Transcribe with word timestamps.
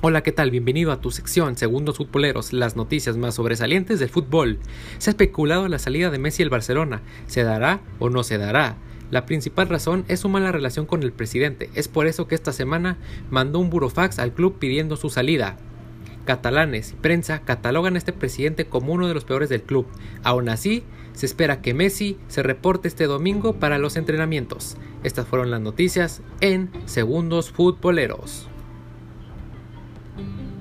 Hola, 0.00 0.22
¿qué 0.22 0.30
tal? 0.30 0.52
Bienvenido 0.52 0.92
a 0.92 1.00
tu 1.00 1.10
sección 1.10 1.56
Segundos 1.56 1.96
Futboleros, 1.96 2.52
las 2.52 2.76
noticias 2.76 3.16
más 3.16 3.34
sobresalientes 3.34 3.98
del 3.98 4.08
fútbol. 4.08 4.60
Se 4.98 5.10
ha 5.10 5.12
especulado 5.12 5.66
la 5.66 5.80
salida 5.80 6.08
de 6.12 6.20
Messi 6.20 6.44
al 6.44 6.50
Barcelona. 6.50 7.02
¿Se 7.26 7.42
dará 7.42 7.80
o 7.98 8.08
no 8.08 8.22
se 8.22 8.38
dará? 8.38 8.76
La 9.10 9.26
principal 9.26 9.68
razón 9.68 10.04
es 10.06 10.20
su 10.20 10.28
mala 10.28 10.52
relación 10.52 10.86
con 10.86 11.02
el 11.02 11.10
presidente. 11.10 11.68
Es 11.74 11.88
por 11.88 12.06
eso 12.06 12.28
que 12.28 12.36
esta 12.36 12.52
semana 12.52 12.96
mandó 13.28 13.58
un 13.58 13.70
burofax 13.70 14.20
al 14.20 14.32
club 14.32 14.60
pidiendo 14.60 14.96
su 14.96 15.10
salida. 15.10 15.56
Catalanes 16.26 16.92
y 16.92 16.94
prensa 16.94 17.40
catalogan 17.40 17.96
a 17.96 17.98
este 17.98 18.12
presidente 18.12 18.66
como 18.66 18.92
uno 18.92 19.08
de 19.08 19.14
los 19.14 19.24
peores 19.24 19.48
del 19.48 19.62
club. 19.62 19.88
Aún 20.22 20.48
así, 20.48 20.84
se 21.12 21.26
espera 21.26 21.60
que 21.60 21.74
Messi 21.74 22.18
se 22.28 22.44
reporte 22.44 22.86
este 22.86 23.06
domingo 23.06 23.54
para 23.54 23.78
los 23.78 23.96
entrenamientos. 23.96 24.76
Estas 25.02 25.26
fueron 25.26 25.50
las 25.50 25.60
noticias 25.60 26.22
en 26.40 26.70
Segundos 26.86 27.50
Futboleros. 27.50 28.47
Thank 30.18 30.30
you. 30.40 30.57